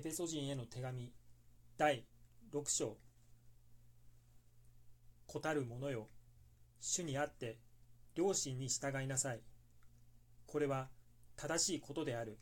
[0.00, 1.12] エペソ人への手紙
[1.76, 2.06] 第
[2.54, 2.96] 6章
[5.26, 6.08] 子たる者よ。
[6.80, 7.58] 主にあって
[8.14, 9.40] 両親に従いなさい。
[10.46, 10.88] これは
[11.36, 12.38] 正しいことである。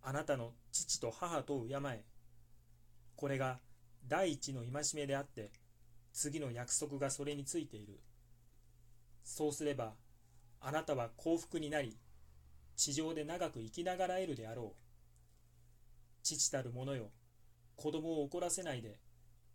[0.00, 2.02] あなたの父と母と敬え。
[3.14, 3.58] これが
[4.08, 5.50] 第一の戒めであって
[6.14, 8.00] 次の約束がそれについている。
[9.22, 9.92] そうすれば
[10.62, 11.98] あなたは幸福になり
[12.74, 14.91] 地上で長く生きながらえるであろう。
[16.22, 17.10] 父たる者よ
[17.76, 18.98] 子供を怒らせないで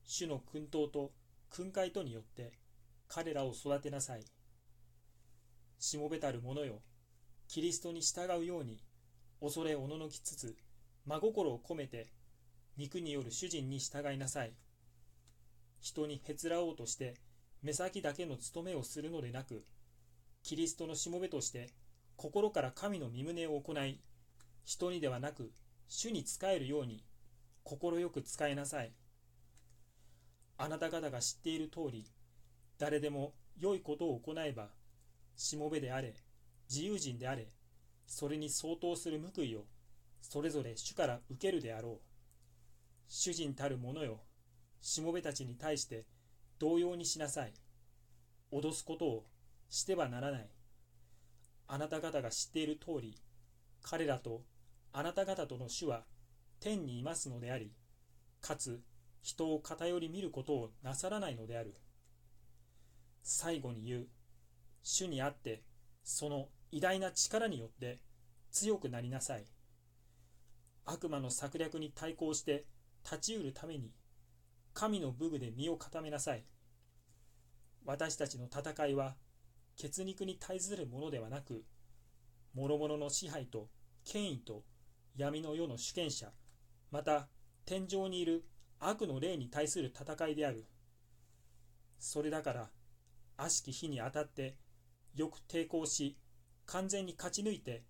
[0.06, 1.12] 主の訓導と
[1.50, 2.52] 訓戒とによって
[3.08, 4.26] 彼らを育てなさい。
[5.80, 6.82] しもべたる者よ
[7.48, 8.80] キリストに従うように
[9.42, 10.56] 恐れおののきつつ
[11.06, 12.08] 真心を込めて
[12.76, 14.54] 肉による主人に従いなさい。
[15.80, 17.16] 人にへつらおうとして
[17.62, 19.64] 目先だけの務めをするのでなく
[20.44, 21.70] キリストのしもべとして
[22.16, 24.02] 心から神の身旨を行い
[24.66, 25.52] 人にではなく
[25.90, 27.04] 主に仕えるように
[27.64, 28.92] 快く使いなさい。
[30.58, 32.06] あなた方が知っている通り
[32.80, 34.70] 誰でも良いことを行えば
[35.36, 36.16] しもべであれ
[36.70, 37.48] 自由人であれ
[38.08, 39.66] それに相当する報いを
[40.22, 42.00] それぞれ主から受けるであろう。
[43.08, 44.20] 主人たる者よ
[44.82, 46.06] しもべたちに対して
[46.60, 47.54] 同様にしなさい。
[48.52, 49.26] 脅すことを
[49.70, 50.50] してはならない。
[51.68, 53.16] あなた方が知っている通り
[53.84, 54.42] 彼らと
[54.98, 56.06] あなた方との主は
[56.60, 57.72] 天にいますのであり
[58.42, 58.82] かつ
[59.22, 61.76] 人を偏り見ることをなさらないのである。
[63.22, 64.08] 最後に言う
[64.82, 65.62] 主にあって
[66.04, 68.00] その偉大な力によって
[68.50, 69.46] 強くなりなさい。
[70.84, 72.66] 悪魔の策略に対抗して
[73.04, 73.92] 立ちうるために
[74.74, 76.44] 神の武具で身を固めなさい。
[77.86, 79.16] 私たちの戦いは
[79.76, 81.66] 血肉に対するものではなく
[82.56, 83.68] 諸々の支配と
[84.04, 84.64] 権威と
[85.18, 86.28] 闇の世の主権者
[86.92, 87.28] また
[87.66, 88.46] 天井にいる
[88.80, 90.66] 悪の霊に対する戦いである。
[91.98, 92.70] それだから
[93.36, 94.56] 悪しき日に当たって
[95.16, 96.16] よく抵抗し
[96.68, 97.84] 完全に勝ち抜いて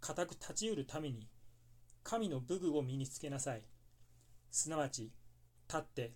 [0.00, 1.28] 固く立ちうるために
[2.02, 3.62] 神の武具を身につけなさい。
[4.50, 5.12] すなわち
[5.68, 6.12] 立って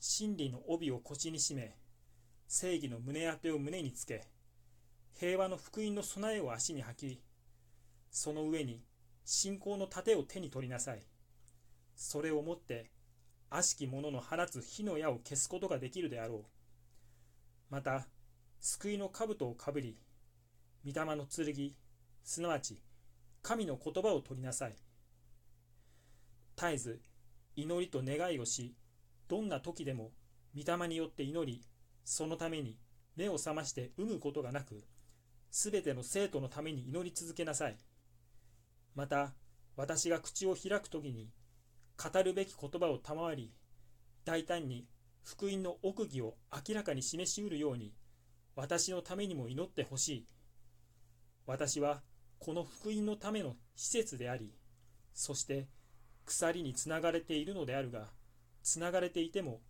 [0.00, 1.76] 真理の帯を腰に締め
[2.48, 4.26] 正義の胸当てを胸につけ
[5.14, 7.20] 平和の福音の備えを足に履き
[8.10, 8.82] その上に
[9.30, 11.02] 信仰の盾を手に取りなさい。
[11.94, 12.90] それをもって
[13.50, 16.44] 悪しき者の放つ火の矢を消すことができるであろう。
[17.68, 18.06] また
[18.58, 19.98] 救いの兜をかぶり
[20.82, 21.74] 御霊の剣
[22.24, 22.80] すなわち
[23.42, 24.76] 神の言葉を取りなさい。
[26.56, 27.02] 絶えず
[27.54, 28.74] 祈りと願いをし
[29.28, 30.12] どんな時でも
[30.56, 31.62] 御霊によって祈り
[32.02, 32.78] そのために
[33.14, 34.82] 目を覚まして産むことがなく
[35.50, 37.76] すべての生徒のために祈り続けなさい。
[38.98, 39.32] また
[39.76, 41.30] 私が口を開く時に
[41.96, 43.52] 語るべき言葉を賜り
[44.24, 44.88] 大胆に
[45.22, 47.94] 福音の奥義を明らかに示しうるように
[48.56, 50.26] 私のためにも祈ってほしい。
[51.46, 52.02] 私は
[52.40, 54.52] この福音のための施設であり
[55.14, 55.68] そして
[56.26, 58.08] 鎖につながれているのであるが
[58.64, 59.60] つながれていても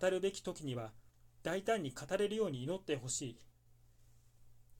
[0.00, 0.92] 語るべき時には
[1.42, 3.38] 大胆に語れるように祈ってほしい。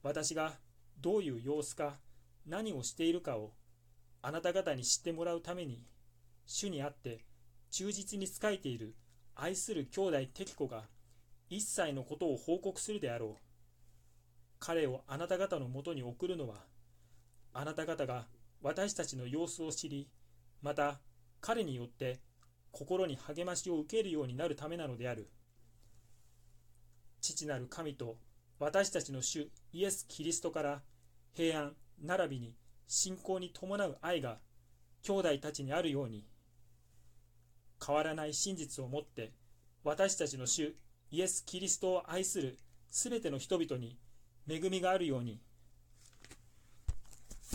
[0.04, 0.52] 私が
[1.00, 1.96] どういう様子か
[2.46, 3.50] 何をしているかを
[4.22, 5.84] あなた方に知ってもらうために
[6.46, 7.24] 主にあって
[7.70, 8.94] 忠実に仕えている
[9.34, 10.84] 愛する兄弟敵子が
[11.50, 13.42] 一切のことを報告するであろう。
[14.60, 16.54] 彼をあなた方のもとに送るのは
[17.52, 18.26] あなた方が
[18.62, 20.08] 私たちの様子を知り
[20.62, 21.00] また
[21.40, 22.20] 彼によって
[22.70, 25.28] 心に励ましを受けるようになるためなのである。
[27.20, 28.16] 父なる神と
[28.60, 30.82] 私たちの主イエス・キリストから
[31.34, 32.54] 平安並びに
[32.86, 34.38] 信仰に伴う愛が
[35.02, 36.24] 兄弟たちにあるように
[37.84, 39.32] 変わらない真実をもって
[39.84, 40.74] 私たちの主
[41.10, 42.58] イエス・キリストを愛する
[42.90, 43.98] すべての人々に
[44.48, 45.40] 恵みがあるように